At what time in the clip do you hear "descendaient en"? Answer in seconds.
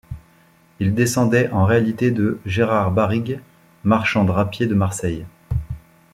0.95-1.63